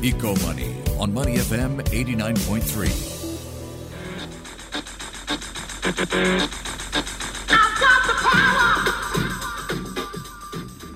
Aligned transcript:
Eco 0.00 0.36
Money 0.46 0.76
on 1.00 1.12
Money 1.12 1.38
FM 1.38 1.82
89.3. 1.88 3.18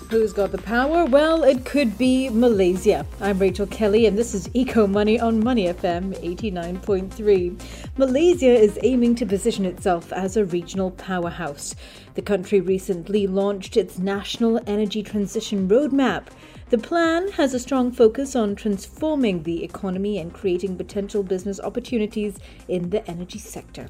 Who's 0.08 0.32
got 0.32 0.52
the 0.52 0.58
power? 0.58 1.04
Well, 1.04 1.42
it 1.42 1.64
could 1.64 1.98
be 1.98 2.28
Malaysia. 2.28 3.04
I'm 3.20 3.40
Rachel 3.40 3.66
Kelly, 3.66 4.06
and 4.06 4.16
this 4.16 4.34
is 4.34 4.48
Eco 4.54 4.86
Money 4.86 5.18
on 5.18 5.42
Money 5.42 5.66
FM 5.66 6.14
89.3. 6.22 7.60
Malaysia 7.96 8.54
is 8.54 8.78
aiming 8.84 9.16
to 9.16 9.26
position 9.26 9.64
itself 9.64 10.12
as 10.12 10.36
a 10.36 10.44
regional 10.44 10.92
powerhouse. 10.92 11.74
The 12.14 12.22
country 12.22 12.60
recently 12.60 13.26
launched 13.26 13.76
its 13.76 13.98
National 13.98 14.60
Energy 14.66 15.02
Transition 15.02 15.66
Roadmap. 15.66 16.28
The 16.72 16.78
plan 16.78 17.32
has 17.32 17.52
a 17.52 17.58
strong 17.58 17.92
focus 17.92 18.34
on 18.34 18.56
transforming 18.56 19.42
the 19.42 19.62
economy 19.62 20.16
and 20.16 20.32
creating 20.32 20.78
potential 20.78 21.22
business 21.22 21.60
opportunities 21.60 22.38
in 22.66 22.88
the 22.88 23.06
energy 23.06 23.38
sector. 23.38 23.88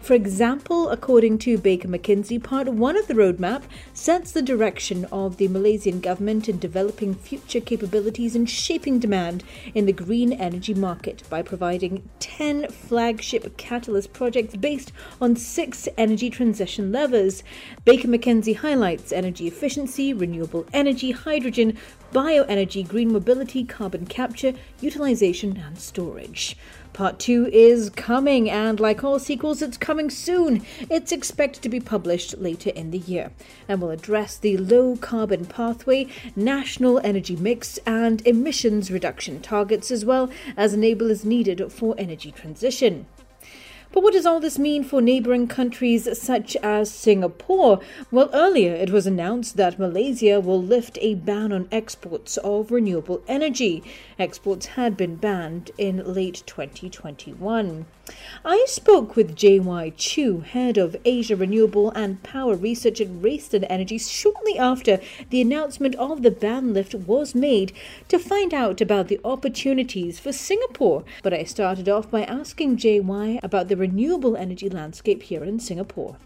For 0.00 0.14
example, 0.14 0.88
according 0.88 1.38
to 1.38 1.58
Baker 1.58 1.88
McKenzie, 1.88 2.42
part 2.42 2.68
one 2.68 2.96
of 2.96 3.06
the 3.06 3.14
roadmap 3.14 3.62
sets 3.92 4.32
the 4.32 4.42
direction 4.42 5.04
of 5.06 5.36
the 5.36 5.48
Malaysian 5.48 6.00
government 6.00 6.48
in 6.48 6.58
developing 6.58 7.14
future 7.14 7.60
capabilities 7.60 8.34
and 8.34 8.48
shaping 8.48 8.98
demand 8.98 9.44
in 9.74 9.86
the 9.86 9.92
green 9.92 10.32
energy 10.32 10.74
market 10.74 11.22
by 11.28 11.42
providing 11.42 12.08
10 12.18 12.68
flagship 12.68 13.56
catalyst 13.56 14.12
projects 14.12 14.56
based 14.56 14.92
on 15.20 15.36
six 15.36 15.88
energy 15.96 16.30
transition 16.30 16.90
levers. 16.90 17.42
Baker 17.84 18.08
McKenzie 18.08 18.56
highlights 18.56 19.12
energy 19.12 19.46
efficiency, 19.46 20.12
renewable 20.12 20.66
energy, 20.72 21.10
hydrogen, 21.10 21.76
bioenergy, 22.12 22.86
green 22.86 23.12
mobility, 23.12 23.64
carbon 23.64 24.06
capture, 24.06 24.54
utilization, 24.80 25.56
and 25.56 25.78
storage. 25.78 26.56
Part 26.92 27.18
2 27.20 27.46
is 27.52 27.88
coming, 27.90 28.50
and 28.50 28.80
like 28.80 29.04
all 29.04 29.18
sequels, 29.18 29.62
it's 29.62 29.78
coming 29.78 30.10
soon. 30.10 30.66
It's 30.90 31.12
expected 31.12 31.62
to 31.62 31.68
be 31.68 31.80
published 31.80 32.38
later 32.38 32.70
in 32.70 32.90
the 32.90 32.98
year 32.98 33.30
and 33.68 33.80
will 33.80 33.90
address 33.90 34.36
the 34.36 34.56
low 34.56 34.96
carbon 34.96 35.46
pathway, 35.46 36.08
national 36.34 37.00
energy 37.04 37.36
mix, 37.36 37.78
and 37.86 38.26
emissions 38.26 38.90
reduction 38.90 39.40
targets, 39.40 39.90
as 39.90 40.04
well 40.04 40.30
as 40.56 40.76
enablers 40.76 41.24
needed 41.24 41.72
for 41.72 41.94
energy 41.96 42.32
transition. 42.32 43.06
But 43.92 44.04
what 44.04 44.12
does 44.12 44.24
all 44.24 44.38
this 44.38 44.56
mean 44.56 44.84
for 44.84 45.02
neighboring 45.02 45.48
countries 45.48 46.08
such 46.16 46.54
as 46.62 46.92
Singapore? 46.92 47.80
Well, 48.12 48.30
earlier 48.32 48.72
it 48.72 48.90
was 48.90 49.04
announced 49.04 49.56
that 49.56 49.80
Malaysia 49.80 50.40
will 50.40 50.62
lift 50.62 50.96
a 51.00 51.16
ban 51.16 51.52
on 51.52 51.68
exports 51.72 52.36
of 52.36 52.70
renewable 52.70 53.20
energy. 53.26 53.82
Exports 54.16 54.66
had 54.66 54.96
been 54.96 55.16
banned 55.16 55.72
in 55.76 56.14
late 56.14 56.44
2021. 56.46 57.86
I 58.44 58.64
spoke 58.66 59.14
with 59.14 59.36
JY 59.36 59.94
Chew, 59.96 60.40
head 60.40 60.76
of 60.76 60.96
Asia 61.04 61.36
Renewable 61.36 61.90
and 61.90 62.22
Power 62.22 62.56
Research 62.56 63.00
at 63.00 63.08
Rystad 63.08 63.64
Energy, 63.70 63.98
shortly 63.98 64.58
after 64.58 64.98
the 65.30 65.40
announcement 65.40 65.94
of 65.94 66.22
the 66.22 66.30
ban 66.30 66.74
lift 66.74 66.94
was 66.94 67.34
made 67.34 67.72
to 68.08 68.18
find 68.18 68.52
out 68.52 68.80
about 68.80 69.08
the 69.08 69.20
opportunities 69.24 70.18
for 70.18 70.32
Singapore. 70.32 71.04
But 71.22 71.34
I 71.34 71.44
started 71.44 71.88
off 71.88 72.10
by 72.10 72.24
asking 72.24 72.78
JY 72.78 73.38
about 73.44 73.68
the 73.68 73.76
renewable 73.80 74.36
energy 74.36 74.68
landscape 74.68 75.22
here 75.22 75.42
in 75.42 75.58
Singapore. 75.58 76.16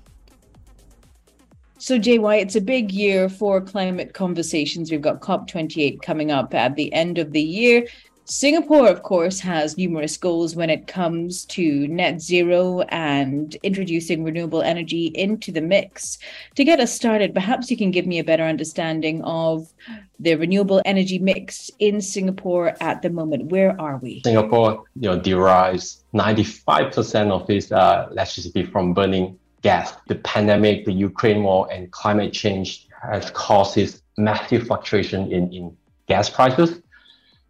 So, 1.79 1.99
JY, 1.99 2.41
it's 2.41 2.57
a 2.57 2.61
big 2.61 2.93
year 2.93 3.29
for 3.29 3.61
climate 3.61 4.15
conversations. 4.15 4.91
We've 4.91 5.01
got 5.01 5.21
COP28 5.21 6.03
coming 6.03 6.31
up 6.31 6.55
at 6.55 6.77
the 6.77 6.93
end 6.93 7.19
of 7.19 7.33
the 7.33 7.43
year. 7.43 7.87
Singapore, 8.27 8.89
of 8.89 9.03
course, 9.03 9.41
has 9.41 9.77
numerous 9.77 10.17
goals 10.17 10.57
when 10.57 10.71
it 10.71 10.87
comes 10.87 11.45
to 11.45 11.87
net 11.89 12.23
zero 12.23 12.81
and 12.89 13.55
introducing 13.63 14.25
renewable 14.25 14.63
energy 14.63 15.07
into 15.15 15.53
the 15.53 15.61
mix. 15.61 16.19
To 16.55 16.65
get 16.65 16.81
us 16.81 16.95
started, 16.95 17.35
perhaps 17.35 17.71
you 17.71 17.77
can 17.77 17.91
give 17.91 18.07
me 18.07 18.19
a 18.19 18.25
better 18.25 18.45
understanding 18.45 19.23
of 19.25 19.71
the 20.19 20.37
renewable 20.37 20.81
energy 20.87 21.19
mix 21.19 21.71
in 21.79 22.01
Singapore 22.01 22.75
at 22.81 23.03
the 23.03 23.11
moment. 23.11 23.51
Where 23.51 23.79
are 23.79 23.99
we? 23.99 24.23
Singapore, 24.25 24.85
you 24.95 25.11
know, 25.11 25.21
derives 25.21 26.05
95% 26.15 27.31
of 27.31 27.51
its 27.51 27.71
uh, 27.73 28.09
electricity 28.11 28.65
from 28.65 28.95
burning 28.95 29.39
gas. 29.61 29.93
The 30.09 30.15
pandemic, 30.17 30.87
the 30.87 30.93
Ukraine 30.93 31.43
war, 31.43 31.69
and 31.71 31.91
climate 31.91 32.33
change 32.33 32.89
has 33.03 33.31
caused 33.33 33.75
this 33.75 34.01
massive 34.17 34.67
fluctuation 34.67 35.31
in, 35.31 35.53
in 35.53 35.77
gas 36.07 36.31
prices. 36.31 36.81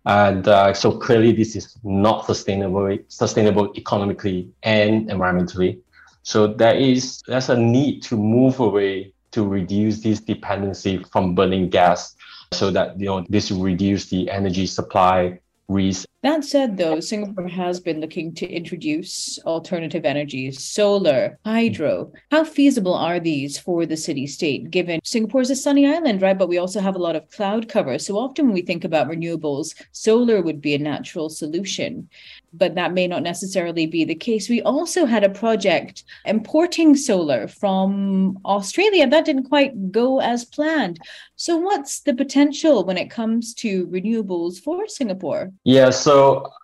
And 0.07 0.47
uh, 0.47 0.75
so 0.75 0.93
clearly, 0.93 1.33
this 1.33 1.57
is 1.57 1.77
not 1.83 2.27
sustainable, 2.27 2.99
sustainable 3.09 3.73
economically 3.77 4.51
and 4.63 5.09
environmentally. 5.09 5.81
So 6.23 6.47
there 6.47 6.75
is 6.75 7.23
there's 7.27 7.49
a 7.49 7.57
need 7.57 8.03
to 8.05 8.17
move 8.17 8.61
away 8.61 9.13
to 9.33 9.47
reduce 9.47 10.01
this 10.01 10.21
dependency 10.21 11.03
from 11.13 11.35
burning 11.35 11.71
gas, 11.71 12.15
so 12.53 12.71
that 12.71 12.99
you 13.01 13.07
know 13.07 13.25
this 13.29 13.51
reduce 13.51 14.11
the 14.11 14.31
energy 14.31 14.67
supply 14.67 15.39
risk. 15.69 16.07
That 16.25 16.43
said, 16.43 16.79
though, 16.79 17.01
Singapore 17.01 17.49
has 17.49 17.81
been 17.81 18.01
looking 18.01 18.33
to 18.37 18.51
introduce 18.51 19.39
alternative 19.45 20.07
energies, 20.07 20.59
solar, 20.65 21.39
hydro. 21.45 22.13
How 22.31 22.45
feasible 22.45 22.95
are 22.95 23.21
these 23.21 23.59
for 23.59 23.85
the 23.85 23.99
city 23.99 24.27
state, 24.27 24.71
given 24.71 25.01
Singapore 25.05 25.43
is 25.43 25.51
a 25.51 25.55
sunny 25.55 25.87
island, 25.87 26.23
right? 26.23 26.39
But 26.39 26.49
we 26.49 26.57
also 26.57 26.81
have 26.81 26.95
a 26.95 26.99
lot 26.99 27.15
of 27.15 27.31
cloud 27.31 27.69
cover. 27.69 27.99
So 27.99 28.17
often 28.17 28.47
when 28.47 28.55
we 28.55 28.63
think 28.63 28.85
about 28.85 29.09
renewables, 29.09 29.75
solar 29.93 30.41
would 30.41 30.63
be 30.63 30.75
a 30.75 30.79
natural 30.79 31.29
solution 31.29 32.09
but 32.57 32.75
that 32.77 32.93
may 32.93 33.07
not 33.07 33.23
necessarily 33.23 33.87
be 33.87 34.05
the 34.05 34.15
case. 34.15 34.49
We 34.49 34.63
also 34.63 35.07
had 35.07 35.25
a 35.25 35.29
project 35.29 36.05
importing 36.25 36.97
solar 36.97 37.49
from 37.49 38.39
Australia 38.45 39.09
that 39.09 39.25
didn't 39.25 39.49
quite 39.49 39.93
go 39.93 40.21
as 40.21 40.45
planned. 40.45 41.01
So, 41.37 41.57
what's 41.57 42.01
the 42.01 42.15
potential 42.15 42.85
when 42.85 42.97
it 42.97 43.11
comes 43.11 43.55
to 43.55 43.87
renewables 43.89 44.61
for 44.61 44.87
Singapore? 44.87 45.53
Yeah, 45.65 45.91
so 45.91 46.14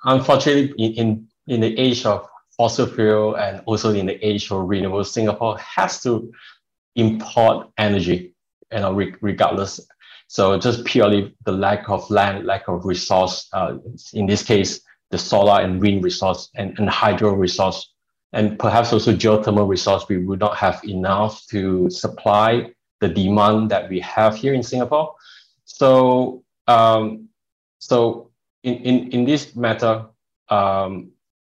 unfortunately, 0.05 0.75
in, 0.79 0.93
in, 0.93 1.29
in 1.47 1.61
the 1.61 1.79
age 1.79 2.05
of 2.07 2.29
fossil 2.57 2.87
fuel 2.87 3.37
and 3.37 3.63
also 3.67 3.93
in 3.95 4.07
the 4.07 4.19
age 4.27 4.45
of 4.51 4.69
renewables, 4.69 5.07
Singapore 5.07 5.59
has 5.59 6.03
to 6.03 6.33
import 6.97 7.69
energy, 7.79 8.35
you 8.73 8.81
know, 8.81 8.93
regardless. 9.21 9.81
So 10.27 10.59
just 10.59 10.85
purely 10.85 11.35
the 11.45 11.53
lack 11.53 11.89
of 11.89 12.09
land, 12.11 12.47
lack 12.47 12.69
of 12.69 12.85
resource, 12.85 13.49
uh, 13.53 13.79
in 14.13 14.27
this 14.27 14.43
case, 14.43 14.81
the 15.11 15.19
solar 15.19 15.61
and 15.61 15.81
wind 15.81 16.05
resource 16.05 16.51
and, 16.55 16.79
and 16.79 16.89
hydro 16.89 17.33
resource, 17.35 17.93
and 18.33 18.59
perhaps 18.59 18.93
also 18.93 19.13
geothermal 19.13 19.69
resource, 19.69 20.05
we 20.09 20.19
would 20.19 20.39
not 20.39 20.57
have 20.57 20.81
enough 20.85 21.45
to 21.49 21.91
supply 21.91 22.71
the 23.01 23.09
demand 23.09 23.71
that 23.71 23.89
we 23.89 23.99
have 24.01 24.37
here 24.37 24.55
in 24.55 24.63
Singapore. 24.63 25.15
So, 25.65 26.45
um, 26.69 27.29
so 27.79 28.30
in, 28.63 28.75
in, 28.75 29.11
in 29.11 29.25
this 29.25 29.57
matter, 29.57 30.07
um, 30.49 31.11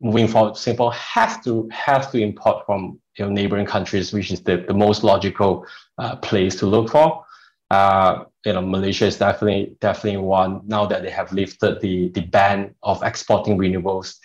moving 0.01 0.27
forward, 0.27 0.57
Singapore 0.57 0.93
has 0.93 1.39
to 1.43 1.69
has 1.71 2.09
to 2.11 2.19
import 2.19 2.65
from 2.65 2.99
you 3.17 3.25
know, 3.25 3.31
neighboring 3.31 3.65
countries, 3.65 4.13
which 4.13 4.31
is 4.31 4.41
the, 4.41 4.57
the 4.67 4.73
most 4.73 5.03
logical 5.03 5.65
uh, 5.97 6.15
place 6.17 6.55
to 6.57 6.65
look 6.65 6.89
for. 6.89 7.23
Uh, 7.69 8.25
you 8.45 8.53
know, 8.53 8.61
Malaysia 8.61 9.05
is 9.05 9.17
definitely 9.17 9.75
definitely 9.79 10.17
one 10.17 10.61
now 10.65 10.85
that 10.85 11.03
they 11.03 11.09
have 11.09 11.31
lifted 11.31 11.79
the 11.81 12.09
the 12.09 12.21
ban 12.21 12.75
of 12.83 13.01
exporting 13.03 13.57
renewables. 13.57 14.17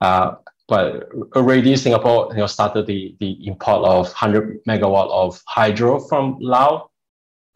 Uh, 0.00 0.34
but 0.68 1.08
already 1.34 1.76
Singapore 1.76 2.28
you 2.30 2.38
know 2.38 2.46
started 2.46 2.86
the 2.86 3.16
the 3.20 3.46
import 3.46 3.84
of 3.84 4.06
100 4.06 4.64
megawatt 4.64 5.10
of 5.10 5.40
hydro 5.46 5.98
from 5.98 6.38
Laos, 6.40 6.88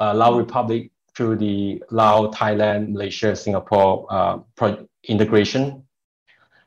uh, 0.01 0.13
Lao 0.15 0.37
Republic 0.37 0.91
through 1.17 1.37
the 1.37 1.83
Lao, 1.91 2.31
Thailand, 2.31 2.93
Malaysia, 2.93 3.35
Singapore 3.35 4.07
uh, 4.11 4.39
integration, 5.05 5.83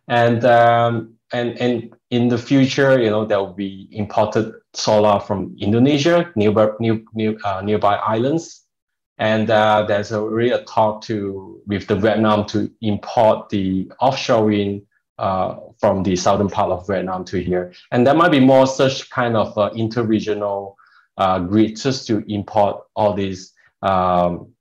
and 0.07 0.43
um, 0.43 1.13
and 1.31 1.57
and 1.61 1.95
in 2.09 2.27
the 2.27 2.37
future, 2.37 2.99
you 2.99 3.09
know, 3.09 3.25
there 3.25 3.39
will 3.39 3.53
be 3.53 3.87
imported 3.91 4.53
solar 4.73 5.19
from 5.19 5.55
Indonesia, 5.59 6.31
nearby 6.35 6.69
new, 6.79 7.05
new, 7.13 7.37
uh, 7.43 7.61
nearby 7.61 7.95
islands, 7.95 8.65
and 9.19 9.51
uh, 9.51 9.85
there's 9.87 10.11
already 10.11 10.49
a 10.49 10.63
talk 10.63 11.03
to 11.03 11.61
with 11.67 11.87
the 11.87 11.95
Vietnam 11.95 12.45
to 12.47 12.71
import 12.81 13.49
the 13.49 13.91
offshore 13.99 14.45
wind 14.45 14.81
uh, 15.19 15.57
from 15.79 16.01
the 16.01 16.15
southern 16.15 16.49
part 16.49 16.71
of 16.71 16.87
Vietnam 16.87 17.23
to 17.25 17.39
here. 17.43 17.73
And 17.91 18.07
there 18.07 18.15
might 18.15 18.31
be 18.31 18.39
more 18.39 18.65
such 18.65 19.09
kind 19.11 19.37
of 19.37 19.55
uh, 19.57 19.69
interregional 19.75 20.75
uh, 21.17 21.39
grids 21.39 21.83
just 21.83 22.07
to 22.07 22.23
import 22.31 22.81
all 22.95 23.13
these 23.13 23.53
um, 23.81 24.53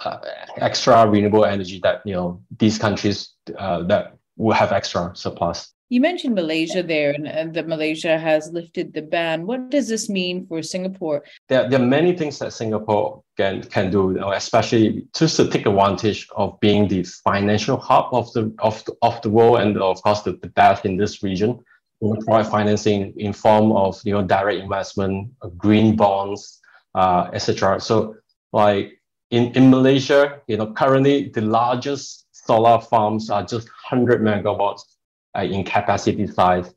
uh, 0.00 0.18
extra 0.58 1.08
renewable 1.08 1.44
energy 1.44 1.80
that 1.82 2.02
you 2.04 2.12
know 2.12 2.42
these 2.58 2.78
countries 2.78 3.32
uh, 3.58 3.82
that 3.84 4.16
will 4.36 4.54
have 4.54 4.72
extra 4.72 5.12
surplus. 5.14 5.72
You 5.88 6.00
mentioned 6.00 6.34
Malaysia 6.34 6.82
there, 6.82 7.12
and, 7.12 7.28
and, 7.28 7.54
that 7.54 7.68
Malaysia 7.68 8.18
has 8.18 8.50
lifted 8.50 8.92
the 8.92 9.02
ban. 9.02 9.46
What 9.46 9.70
does 9.70 9.88
this 9.88 10.08
mean 10.08 10.44
for 10.48 10.60
Singapore? 10.60 11.22
There, 11.48 11.70
there 11.70 11.80
are 11.80 11.86
many 11.86 12.16
things 12.16 12.40
that 12.40 12.52
Singapore 12.52 13.22
can 13.36 13.62
can 13.62 13.90
do, 13.92 14.18
especially 14.32 15.06
just 15.14 15.36
to 15.36 15.48
take 15.48 15.64
advantage 15.64 16.26
of 16.34 16.58
being 16.58 16.88
the 16.88 17.04
financial 17.04 17.76
hub 17.76 18.12
of 18.12 18.32
the 18.32 18.52
of 18.58 18.84
the, 18.84 18.96
of 19.02 19.22
the 19.22 19.30
world, 19.30 19.60
and 19.60 19.78
of 19.78 20.02
course 20.02 20.22
the, 20.22 20.32
the 20.42 20.48
best 20.48 20.84
in 20.84 20.96
this 20.96 21.22
region. 21.22 21.60
We 22.00 22.18
provide 22.18 22.48
financing 22.48 23.14
in 23.16 23.32
form 23.32 23.70
of 23.70 24.00
you 24.04 24.12
know 24.12 24.22
direct 24.22 24.60
investment, 24.60 25.30
green 25.56 25.94
bonds, 25.94 26.60
uh, 26.96 27.30
etc. 27.32 27.80
So 27.80 28.16
like 28.56 28.98
in, 29.30 29.52
in 29.58 29.70
Malaysia, 29.70 30.40
you 30.46 30.56
know 30.56 30.72
currently 30.72 31.28
the 31.36 31.42
largest 31.42 32.26
solar 32.46 32.80
farms 32.80 33.28
are 33.30 33.42
just 33.42 33.68
100 33.90 34.22
megawatts 34.22 34.82
uh, 35.36 35.42
in 35.42 35.64
capacity 35.64 36.26
size. 36.26 36.72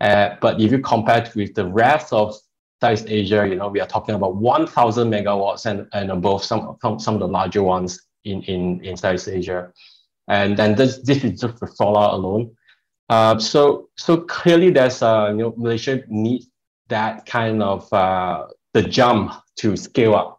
Uh, 0.00 0.36
but 0.40 0.60
if 0.60 0.70
you 0.70 0.78
compare 0.78 1.22
it 1.22 1.34
with 1.34 1.54
the 1.54 1.66
rest 1.66 2.12
of 2.12 2.36
Southeast 2.80 3.06
Asia, 3.08 3.46
you 3.48 3.56
know, 3.56 3.68
we 3.68 3.80
are 3.80 3.86
talking 3.86 4.14
about 4.14 4.36
1,000 4.36 5.10
megawatts 5.10 5.66
and, 5.66 5.88
and 5.92 6.10
above 6.10 6.44
some, 6.44 6.76
some, 6.82 6.98
some 6.98 7.14
of 7.14 7.20
the 7.20 7.28
larger 7.28 7.62
ones 7.62 8.00
in, 8.24 8.42
in, 8.42 8.84
in 8.84 8.96
Southeast 8.96 9.28
Asia. 9.28 9.72
And 10.28 10.56
then 10.56 10.74
this, 10.74 10.98
this 10.98 11.24
is 11.24 11.40
just 11.40 11.58
for 11.58 11.68
solar 11.68 12.08
alone. 12.14 12.54
Uh, 13.08 13.38
so, 13.38 13.88
so 13.96 14.18
clearly 14.18 14.70
there's, 14.70 15.02
uh, 15.02 15.28
you 15.30 15.36
know, 15.36 15.54
Malaysia 15.56 16.02
needs 16.08 16.48
that 16.88 17.24
kind 17.26 17.62
of, 17.62 17.90
uh, 17.92 18.46
the 18.74 18.82
jump 18.82 19.32
to 19.56 19.76
scale 19.76 20.14
up 20.14 20.33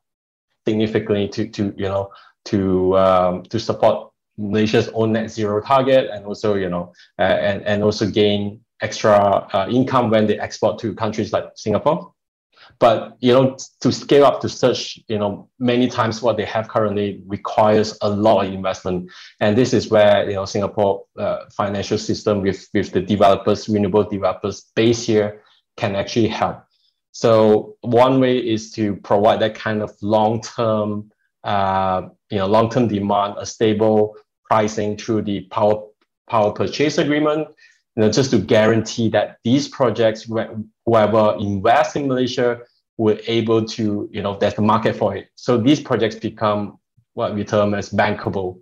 significantly 0.68 1.28
to, 1.30 1.48
to 1.50 1.74
you 1.78 1.86
know, 1.86 2.10
to, 2.46 2.98
um, 2.98 3.44
to 3.44 3.60
support 3.60 4.12
Malaysia's 4.38 4.90
own 4.94 5.14
net 5.14 5.32
zero 5.32 5.62
target 5.62 6.10
and 6.12 6.26
also, 6.26 6.56
you 6.56 6.70
know, 6.70 6.94
uh, 7.20 7.22
and, 7.22 7.64
and 7.64 7.84
also 7.84 8.06
gain 8.06 8.60
extra 8.82 9.16
uh, 9.54 9.68
income 9.70 10.10
when 10.10 10.28
they 10.28 10.38
export 10.40 10.78
to 10.80 10.94
countries 10.94 11.32
like 11.32 11.46
Singapore. 11.56 12.12
But, 12.80 13.16
you 13.22 13.32
know, 13.32 13.56
to 13.82 13.92
scale 13.92 14.26
up 14.26 14.42
to 14.42 14.50
such, 14.50 15.00
you 15.08 15.18
know, 15.18 15.50
many 15.60 15.88
times 15.88 16.22
what 16.22 16.36
they 16.36 16.46
have 16.46 16.68
currently 16.68 17.22
requires 17.26 17.98
a 18.02 18.10
lot 18.10 18.46
of 18.46 18.54
investment. 18.54 19.12
And 19.40 19.56
this 19.56 19.72
is 19.72 19.90
where, 19.90 20.28
you 20.28 20.36
know, 20.36 20.46
Singapore 20.46 21.06
uh, 21.18 21.46
financial 21.56 21.98
system 21.98 22.42
with, 22.42 22.68
with 22.74 22.92
the 22.92 23.02
developers, 23.02 23.70
renewable 23.70 24.04
developers 24.04 24.72
based 24.76 25.06
here 25.06 25.44
can 25.78 25.96
actually 25.96 26.28
help. 26.28 26.65
So 27.16 27.78
one 27.80 28.20
way 28.20 28.40
is 28.40 28.74
to 28.74 28.98
provide 28.98 29.40
that 29.40 29.56
kind 29.56 29.82
of 29.82 29.96
long-term, 30.02 31.14
uh, 31.46 32.10
you 32.30 32.38
know, 32.40 32.46
long-term 32.46 32.90
demand, 32.90 33.36
a 33.38 33.46
stable 33.46 34.18
pricing 34.44 34.98
through 34.98 35.22
the 35.22 35.44
power 35.44 35.82
power 36.30 36.52
purchase 36.52 36.98
agreement, 36.98 37.48
you 37.96 38.02
know, 38.02 38.12
just 38.12 38.32
to 38.32 38.38
guarantee 38.38 39.08
that 39.12 39.38
these 39.46 39.70
projects, 39.70 40.30
whoever 40.86 41.38
invests 41.40 41.96
in 41.96 42.10
Malaysia, 42.10 42.60
were 42.98 43.18
able 43.28 43.64
to, 43.64 44.10
you 44.12 44.22
know, 44.22 44.38
there's 44.38 44.58
a 44.58 44.62
market 44.62 44.98
for 44.98 45.16
it. 45.16 45.30
So 45.36 45.58
these 45.58 45.80
projects 45.80 46.16
become 46.16 46.80
what 47.14 47.34
we 47.34 47.46
term 47.46 47.76
as 47.76 47.92
bankable. 47.92 48.60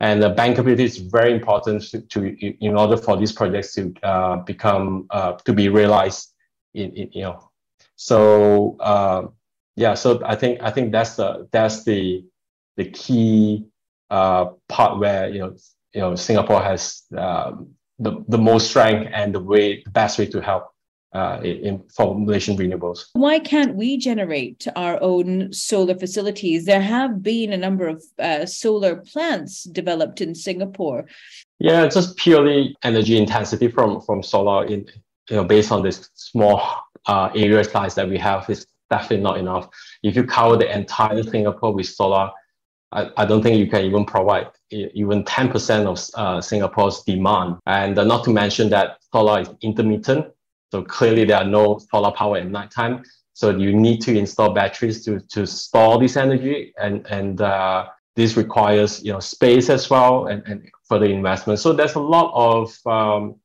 And 0.00 0.20
the 0.20 0.34
bankability 0.34 0.80
is 0.80 0.98
very 0.98 1.32
important 1.32 1.82
to, 1.90 2.00
to 2.00 2.18
in 2.58 2.76
order 2.76 2.96
for 2.96 3.16
these 3.16 3.30
projects 3.30 3.72
to 3.76 3.94
uh, 4.02 4.36
become 4.38 5.06
uh, 5.10 5.34
to 5.44 5.52
be 5.52 5.68
realized. 5.68 6.32
In, 6.74 6.90
in, 6.96 7.08
you 7.12 7.22
know, 7.22 7.50
so 7.96 8.76
uh, 8.80 9.26
yeah, 9.76 9.94
so 9.94 10.20
I 10.24 10.36
think 10.36 10.62
I 10.62 10.70
think 10.70 10.92
that's 10.92 11.16
the 11.16 11.48
that's 11.50 11.84
the 11.84 12.24
the 12.76 12.84
key 12.84 13.66
uh, 14.10 14.46
part 14.68 14.98
where 14.98 15.28
you 15.28 15.40
know 15.40 15.56
you 15.92 16.00
know 16.00 16.14
Singapore 16.14 16.62
has 16.62 17.02
um, 17.16 17.74
the, 17.98 18.24
the 18.28 18.38
most 18.38 18.70
strength 18.70 19.10
and 19.12 19.34
the 19.34 19.40
way 19.40 19.82
the 19.82 19.90
best 19.90 20.18
way 20.18 20.26
to 20.26 20.40
help 20.40 20.68
uh, 21.12 21.40
in, 21.42 21.82
for 21.94 22.18
Malaysian 22.18 22.56
renewables. 22.56 23.06
Why 23.12 23.38
can't 23.38 23.76
we 23.76 23.96
generate 23.96 24.66
our 24.74 25.00
own 25.00 25.52
solar 25.52 25.96
facilities? 25.96 26.66
There 26.66 26.82
have 26.82 27.22
been 27.22 27.52
a 27.52 27.56
number 27.56 27.86
of 27.86 28.02
uh, 28.18 28.46
solar 28.46 28.96
plants 28.96 29.64
developed 29.64 30.20
in 30.20 30.34
Singapore. 30.34 31.06
Yeah, 31.60 31.86
just 31.86 32.16
purely 32.16 32.76
energy 32.82 33.16
intensity 33.16 33.68
from 33.68 34.00
from 34.00 34.22
solar 34.22 34.66
in 34.66 34.86
you 35.30 35.36
know 35.36 35.44
based 35.44 35.72
on 35.72 35.82
this 35.82 36.10
small 36.14 36.60
uh, 37.06 37.30
area 37.34 37.64
size 37.64 37.94
that 37.94 38.08
we 38.08 38.18
have 38.18 38.48
is 38.48 38.66
definitely 38.90 39.22
not 39.22 39.38
enough. 39.38 39.68
If 40.02 40.16
you 40.16 40.24
cover 40.24 40.56
the 40.56 40.72
entire 40.74 41.22
Singapore 41.22 41.74
with 41.74 41.86
solar, 41.86 42.30
I, 42.92 43.10
I 43.16 43.24
don't 43.24 43.42
think 43.42 43.58
you 43.58 43.68
can 43.68 43.84
even 43.84 44.04
provide 44.04 44.48
even 44.70 45.24
10% 45.24 45.86
of 45.86 45.98
uh, 46.14 46.40
Singapore's 46.40 47.02
demand. 47.02 47.56
And 47.66 47.98
uh, 47.98 48.04
not 48.04 48.24
to 48.24 48.30
mention 48.30 48.70
that 48.70 48.98
solar 49.12 49.40
is 49.40 49.50
intermittent. 49.62 50.26
So 50.70 50.82
clearly 50.82 51.24
there 51.24 51.38
are 51.38 51.44
no 51.44 51.78
solar 51.90 52.12
power 52.12 52.38
at 52.38 52.48
nighttime. 52.48 53.02
So 53.32 53.50
you 53.50 53.74
need 53.74 54.00
to 54.02 54.16
install 54.16 54.52
batteries 54.52 55.04
to, 55.06 55.20
to 55.20 55.46
store 55.46 55.98
this 55.98 56.16
energy 56.16 56.72
and, 56.78 57.04
and 57.06 57.40
uh, 57.40 57.86
this 58.16 58.36
requires 58.36 59.02
you 59.02 59.12
know 59.12 59.20
space 59.20 59.68
as 59.70 59.90
well 59.90 60.26
and, 60.26 60.42
and 60.46 60.68
further 60.88 61.06
investment. 61.06 61.58
So 61.58 61.72
there's 61.72 61.96
a 61.96 62.00
lot 62.00 62.32
of 62.34 62.86
um, 62.86 63.36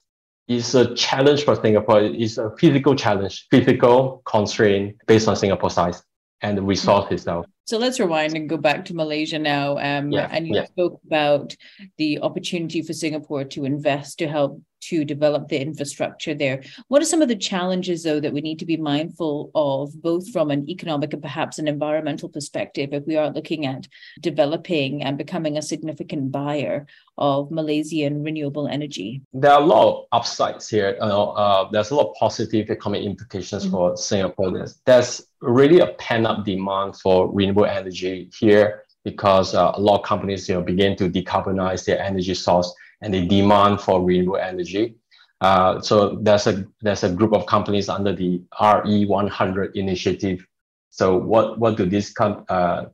it's 0.49 0.73
a 0.73 0.93
challenge 0.95 1.43
for 1.43 1.55
Singapore. 1.55 2.01
It's 2.01 2.39
a 2.39 2.49
physical 2.57 2.95
challenge, 2.95 3.47
physical 3.51 4.23
constraint 4.25 4.97
based 5.05 5.27
on 5.27 5.35
Singapore 5.35 5.69
size 5.69 6.01
and 6.41 6.57
the 6.57 6.63
resource 6.63 7.11
itself. 7.11 7.45
So 7.65 7.77
let's 7.77 7.99
rewind 7.99 8.35
and 8.35 8.49
go 8.49 8.57
back 8.57 8.83
to 8.85 8.95
Malaysia 8.95 9.37
now. 9.37 9.77
Um, 9.77 10.11
yeah, 10.11 10.27
and 10.31 10.47
you 10.47 10.55
yeah. 10.55 10.65
spoke 10.65 10.99
about 11.05 11.55
the 11.97 12.19
opportunity 12.21 12.81
for 12.81 12.93
Singapore 12.93 13.43
to 13.43 13.63
invest 13.63 14.17
to 14.19 14.27
help 14.27 14.59
to 14.81 15.05
develop 15.05 15.47
the 15.47 15.61
infrastructure 15.61 16.33
there. 16.33 16.63
What 16.87 17.01
are 17.01 17.05
some 17.05 17.21
of 17.21 17.27
the 17.27 17.35
challenges, 17.35 18.03
though, 18.03 18.19
that 18.19 18.33
we 18.33 18.41
need 18.41 18.59
to 18.59 18.65
be 18.65 18.77
mindful 18.77 19.51
of, 19.55 20.01
both 20.01 20.31
from 20.31 20.51
an 20.51 20.69
economic 20.69 21.13
and 21.13 21.21
perhaps 21.21 21.59
an 21.59 21.67
environmental 21.67 22.29
perspective, 22.29 22.93
if 22.93 23.05
we 23.05 23.15
are 23.17 23.29
looking 23.31 23.65
at 23.65 23.87
developing 24.19 25.03
and 25.03 25.17
becoming 25.17 25.57
a 25.57 25.61
significant 25.61 26.31
buyer 26.31 26.85
of 27.17 27.51
Malaysian 27.51 28.23
renewable 28.23 28.67
energy? 28.67 29.21
There 29.33 29.51
are 29.51 29.61
a 29.61 29.65
lot 29.65 29.89
of 29.89 30.05
upsides 30.11 30.69
here. 30.69 30.97
Uh, 31.01 31.31
uh, 31.31 31.69
there's 31.71 31.91
a 31.91 31.95
lot 31.95 32.09
of 32.09 32.15
positive 32.15 32.69
economic 32.69 33.03
implications 33.03 33.63
mm-hmm. 33.63 33.71
for 33.71 33.97
Singapore. 33.97 34.51
There's, 34.51 34.81
there's 34.85 35.27
really 35.41 35.79
a 35.79 35.87
pent 35.87 36.25
up 36.25 36.45
demand 36.45 36.95
for 36.97 37.31
renewable 37.31 37.65
energy 37.65 38.29
here 38.39 38.83
because 39.03 39.55
uh, 39.55 39.71
a 39.75 39.81
lot 39.81 39.99
of 39.99 40.05
companies 40.05 40.47
you 40.47 40.55
know 40.55 40.61
begin 40.61 40.95
to 40.97 41.09
decarbonize 41.09 41.85
their 41.85 41.99
energy 42.01 42.33
source 42.33 42.73
and 43.01 43.13
the 43.13 43.25
demand 43.25 43.81
for 43.81 44.03
renewable 44.03 44.37
energy. 44.37 44.95
Uh, 45.41 45.79
so 45.79 46.17
there's 46.21 46.47
a 46.47 46.65
there's 46.81 47.03
a 47.03 47.09
group 47.09 47.33
of 47.33 47.45
companies 47.45 47.87
under 47.87 48.13
the 48.13 48.41
RE100 48.59 49.75
initiative. 49.75 50.45
So 50.89 51.17
what 51.17 51.59
what 51.59 51.77
do 51.77 51.85
this 51.85 52.11
com- 52.11 52.45
uh, 52.49 52.85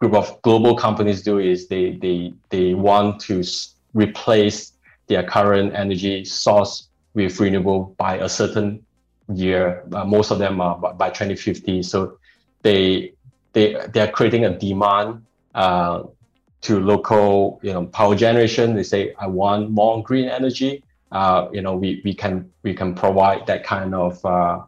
group 0.00 0.14
of 0.14 0.40
global 0.42 0.76
companies 0.76 1.22
do 1.22 1.38
is 1.38 1.68
they 1.68 1.96
they 1.96 2.32
they 2.48 2.74
want 2.74 3.20
to 3.22 3.40
s- 3.40 3.74
replace 3.92 4.72
their 5.08 5.22
current 5.22 5.74
energy 5.74 6.24
source 6.24 6.88
with 7.12 7.38
renewable 7.38 7.94
by 7.98 8.16
a 8.16 8.28
certain 8.28 8.84
year. 9.34 9.84
Uh, 9.92 10.04
most 10.04 10.30
of 10.30 10.38
them 10.38 10.60
are 10.60 10.76
by 10.94 11.10
2050. 11.10 11.82
So 11.82 12.18
they 12.62 13.12
they 13.52 13.76
they 13.92 14.00
are 14.00 14.10
creating 14.10 14.46
a 14.46 14.58
demand 14.58 15.24
uh, 15.54 16.04
to 16.64 16.80
local 16.80 17.60
you 17.62 17.72
know 17.72 17.86
power 17.86 18.14
generation. 18.14 18.74
They 18.74 18.82
say 18.82 19.14
i 19.18 19.26
want 19.26 19.70
more 19.70 20.02
green 20.02 20.28
energy. 20.28 20.82
Uh, 21.12 21.48
you 21.52 21.62
know 21.62 21.76
we, 21.76 22.02
we 22.04 22.12
can 22.14 22.50
we 22.62 22.74
can 22.74 22.94
provide 22.94 23.46
that 23.46 23.64
kind 23.64 23.94
of 23.94 24.24
uh, 24.24 24.62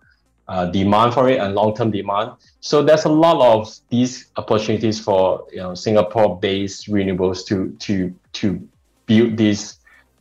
uh, 0.48 0.66
demand 0.66 1.12
for 1.12 1.28
it 1.28 1.38
and 1.40 1.54
long-term 1.54 1.90
demand. 1.90 2.32
So 2.60 2.82
there's 2.82 3.04
a 3.04 3.08
lot 3.08 3.40
of 3.40 3.74
these 3.88 4.26
opportunities 4.36 5.00
for 5.00 5.46
you 5.50 5.58
know 5.58 5.74
singapore 5.74 6.38
based 6.38 6.88
renewables 6.88 7.44
to 7.46 7.70
to 7.80 8.14
to 8.34 8.68
build 9.06 9.36
these 9.36 9.78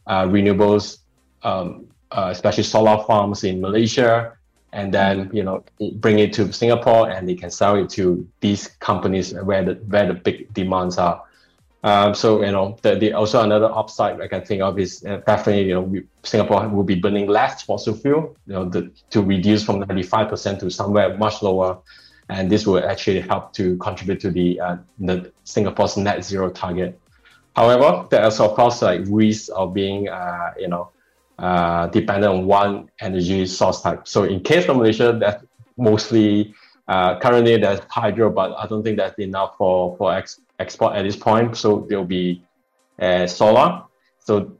uh, 0.07 0.25
renewables 0.25 0.99
um, 1.43 1.87
uh, 2.11 2.29
especially 2.31 2.63
solar 2.63 3.03
farms 3.03 3.43
in 3.43 3.59
malaysia 3.61 4.33
and 4.73 4.93
then 4.93 5.29
you 5.33 5.43
know 5.43 5.63
bring 5.93 6.19
it 6.19 6.33
to 6.33 6.51
singapore 6.51 7.09
and 7.09 7.27
they 7.27 7.35
can 7.35 7.49
sell 7.49 7.75
it 7.75 7.89
to 7.89 8.27
these 8.41 8.67
companies 8.79 9.33
where 9.33 9.63
the 9.63 9.73
where 9.89 10.07
the 10.07 10.13
big 10.13 10.53
demands 10.53 10.97
are 10.97 11.21
um, 11.85 12.15
so 12.15 12.43
you 12.43 12.51
know, 12.51 12.75
the, 12.81 12.95
the 12.95 13.13
also 13.13 13.43
another 13.43 13.71
upside 13.71 14.19
I 14.19 14.27
can 14.27 14.43
think 14.43 14.63
of 14.63 14.79
is 14.79 15.05
uh, 15.05 15.17
definitely 15.27 15.67
you 15.67 15.75
know 15.75 15.81
we, 15.81 16.03
Singapore 16.23 16.67
will 16.67 16.83
be 16.83 16.95
burning 16.95 17.27
less 17.27 17.61
fossil 17.61 17.93
fuel, 17.93 18.35
you 18.47 18.53
know, 18.53 18.67
the, 18.67 18.91
to 19.11 19.21
reduce 19.21 19.63
from 19.63 19.83
95% 19.83 20.59
to 20.61 20.71
somewhere 20.71 21.15
much 21.15 21.43
lower, 21.43 21.77
and 22.29 22.49
this 22.49 22.65
will 22.65 22.83
actually 22.83 23.19
help 23.19 23.53
to 23.53 23.77
contribute 23.77 24.19
to 24.21 24.31
the 24.31 24.59
uh, 24.59 24.77
the 24.97 25.31
Singapore's 25.43 25.95
net 25.95 26.25
zero 26.25 26.49
target. 26.49 26.99
However, 27.55 28.07
there 28.09 28.25
is 28.25 28.39
of 28.39 28.55
course 28.55 28.81
like 28.81 29.01
risks 29.05 29.49
of 29.49 29.75
being 29.75 30.09
uh, 30.09 30.55
you 30.57 30.67
know 30.67 30.89
uh, 31.37 31.85
dependent 31.87 32.33
on 32.33 32.47
one 32.47 32.89
energy 32.99 33.45
source 33.45 33.81
type. 33.81 34.07
So 34.07 34.23
in 34.23 34.39
case 34.39 34.67
of 34.67 34.77
Malaysia, 34.77 35.15
that 35.19 35.45
mostly 35.77 36.55
uh, 36.87 37.19
currently 37.19 37.57
there's 37.57 37.79
hydro, 37.89 38.29
but 38.29 38.53
I 38.57 38.67
don't 38.67 38.83
think 38.83 38.97
that's 38.97 39.17
enough 39.19 39.57
for 39.57 39.95
for 39.97 40.13
ex- 40.13 40.41
export 40.59 40.95
at 40.95 41.03
this 41.03 41.15
point. 41.15 41.57
So 41.57 41.85
there 41.89 41.97
will 41.97 42.05
be 42.05 42.43
uh, 42.99 43.27
solar. 43.27 43.83
So 44.19 44.57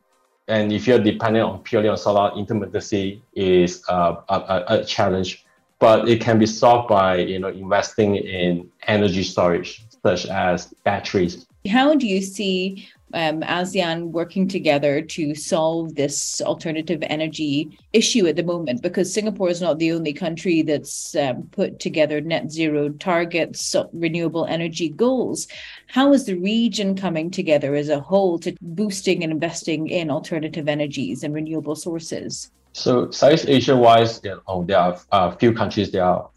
and 0.48 0.72
if 0.72 0.88
you're 0.88 1.00
dependent 1.00 1.46
on 1.46 1.60
purely 1.64 1.90
on 1.90 1.98
solar, 1.98 2.32
intermittency 2.32 3.22
is 3.34 3.84
uh, 3.90 4.16
a, 4.30 4.64
a, 4.68 4.86
challenge. 4.86 5.44
But 5.80 6.08
it 6.08 6.22
can 6.22 6.40
be 6.40 6.46
solved 6.46 6.88
by 6.90 7.18
you 7.18 7.40
know 7.40 7.50
investing 7.50 8.16
in 8.16 8.70
energy 8.88 9.24
storage, 9.24 9.86
such 10.04 10.26
as 10.28 10.74
batteries. 10.84 11.46
How 11.70 11.96
do 11.96 12.08
you 12.08 12.22
see 12.22 12.88
um, 13.16 13.42
ASEAN 13.42 14.12
working 14.12 14.48
together 14.48 15.02
to 15.02 15.34
solve 15.34 15.96
this 15.96 16.42
alternative 16.42 17.02
energy 17.04 17.78
issue 17.94 18.28
at 18.28 18.36
the 18.36 18.44
moment 18.44 18.82
because 18.82 19.12
Singapore 19.14 19.50
is 19.50 19.62
not 19.62 19.80
the 19.80 19.94
only 19.94 20.12
country 20.14 20.62
that's 20.62 21.16
um, 21.16 21.44
put 21.52 21.80
together 21.80 22.20
net 22.20 22.52
zero 22.52 22.90
targets, 22.90 23.76
renewable 23.94 24.46
energy 24.46 24.90
goals. 24.90 25.48
How 25.88 26.12
is 26.12 26.26
the 26.26 26.36
region 26.36 26.96
coming 26.96 27.32
together 27.32 27.74
as 27.74 27.88
a 27.88 28.02
whole 28.02 28.38
to 28.40 28.54
boosting 28.62 29.24
and 29.24 29.32
investing 29.32 29.88
in 29.88 30.12
alternative 30.12 30.68
energies 30.68 31.24
and 31.24 31.34
renewable 31.34 31.76
sources? 31.76 32.52
So 32.74 33.10
Southeast 33.12 33.48
Asia 33.48 33.78
wise, 33.78 34.20
you 34.26 34.42
know, 34.48 34.66
there 34.68 34.78
are 34.78 34.98
a 35.12 35.32
few 35.38 35.54
countries 35.54 35.92
that 35.92 36.02
are 36.02 36.30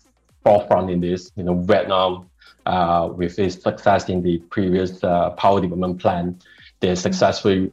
forefront 0.44 0.90
in 0.90 1.00
this. 1.00 1.32
You 1.35 1.42
know, 1.42 1.54
Vietnam, 1.54 2.30
uh, 2.66 3.08
with 3.12 3.37
its 3.40 3.61
success 3.61 4.08
in 4.08 4.23
the 4.23 4.38
previous 4.50 5.02
uh, 5.02 5.30
power 5.30 5.61
development 5.61 6.00
plan, 6.00 6.38
they 6.80 6.94
successfully 6.94 7.73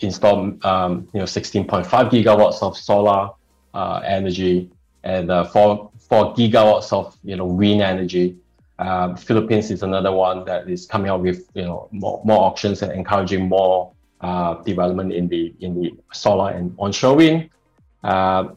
installed 0.00 0.64
um, 0.64 1.08
you 1.12 1.20
know 1.20 1.26
16.5 1.26 1.84
gigawatts 2.10 2.62
of 2.62 2.76
solar 2.76 3.30
uh, 3.74 4.00
energy 4.04 4.70
and 5.02 5.30
uh, 5.30 5.44
four 5.44 5.90
four 6.08 6.34
gigawatts 6.34 6.92
of 6.92 7.16
you 7.24 7.36
know 7.36 7.46
wind 7.46 7.82
energy. 7.82 8.36
Um, 8.78 9.16
Philippines 9.16 9.70
is 9.70 9.84
another 9.84 10.10
one 10.10 10.44
that 10.46 10.68
is 10.68 10.86
coming 10.86 11.10
out 11.10 11.22
with 11.22 11.48
you 11.54 11.62
know 11.62 11.88
more, 11.92 12.20
more 12.24 12.42
auctions 12.42 12.82
and 12.82 12.92
encouraging 12.92 13.48
more 13.48 13.92
uh, 14.20 14.54
development 14.62 15.12
in 15.12 15.28
the 15.28 15.54
in 15.60 15.80
the 15.80 15.94
solar 16.12 16.50
and 16.50 16.74
onshore 16.78 17.16
wind. 17.16 17.50
Uh, 18.02 18.48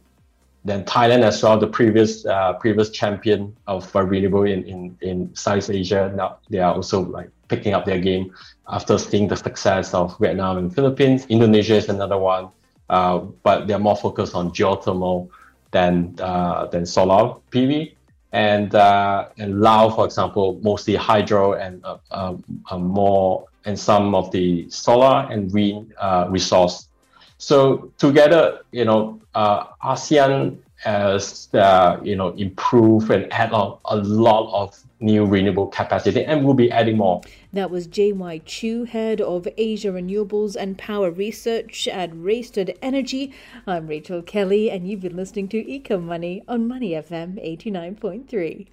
then 0.66 0.84
Thailand 0.84 1.24
as 1.24 1.42
well, 1.42 1.58
the 1.58 1.68
previous 1.68 2.26
uh, 2.26 2.54
previous 2.54 2.90
champion 2.90 3.56
of 3.68 3.94
renewable 3.96 4.44
in, 4.44 4.64
in, 4.64 4.98
in 5.02 5.36
Southeast 5.36 5.70
Asia. 5.70 6.12
Now 6.16 6.40
they 6.50 6.60
are 6.60 6.74
also 6.74 7.02
like 7.02 7.30
picking 7.48 7.74
up 7.74 7.86
their 7.86 8.00
game 8.00 8.34
after 8.68 8.98
seeing 8.98 9.28
the 9.28 9.36
success 9.36 9.94
of 9.94 10.18
Vietnam 10.20 10.58
and 10.58 10.74
Philippines. 10.74 11.26
Indonesia 11.30 11.76
is 11.76 11.90
another 11.90 12.18
one, 12.18 12.50
uh, 12.90 13.20
but 13.44 13.68
they're 13.68 13.80
more 13.80 13.96
focused 13.96 14.36
on 14.36 14.52
geothermal 14.52 15.30
than 15.72 16.16
uh, 16.20 16.66
than 16.68 16.86
solar 16.86 17.36
PV. 17.52 17.94
And 18.34 18.76
uh, 18.76 19.30
and 19.38 19.62
Laos, 19.62 19.96
for 19.96 20.06
example, 20.06 20.60
mostly 20.62 20.96
hydro 20.96 21.54
and 21.54 21.84
uh, 21.86 21.98
um, 22.12 22.44
uh, 22.70 22.78
more 22.78 23.46
and 23.66 23.80
some 23.80 24.16
of 24.16 24.32
the 24.32 24.70
solar 24.70 25.28
and 25.32 25.52
wind 25.52 25.94
uh, 25.98 26.28
resource. 26.30 26.88
So 27.38 27.92
together, 27.98 28.60
you 28.72 28.86
know, 28.86 29.22
ASEAN 29.36 30.58
has 30.78 31.50
uh, 31.54 32.00
you 32.04 32.16
know 32.16 32.30
improve 32.30 33.10
and 33.10 33.32
add 33.34 33.52
on 33.52 33.78
a 33.86 33.98
lot 33.98 34.52
of 34.54 34.84
new 35.00 35.26
renewable 35.26 35.68
capacity 35.68 36.24
and 36.26 36.44
we'll 36.44 36.54
be 36.54 36.72
adding 36.72 36.98
more. 36.98 37.22
That 37.54 37.70
was 37.72 37.88
JY 37.88 38.42
Chew, 38.46 38.86
head 38.86 39.22
of 39.22 39.48
Asia 39.58 39.90
Renewables 39.90 40.56
and 40.56 40.78
Power 40.78 41.12
Research 41.12 41.88
at 41.88 42.12
Rystad 42.12 42.76
Energy. 42.82 43.34
I'm 43.66 43.88
Rachel 43.88 44.22
Kelly, 44.22 44.70
and 44.70 44.88
you've 44.88 45.02
been 45.02 45.16
listening 45.16 45.48
to 45.50 45.72
Eco 45.72 45.98
Money 46.00 46.44
on 46.48 46.68
Money 46.68 46.92
FM 46.92 47.44
89.3. 47.44 48.68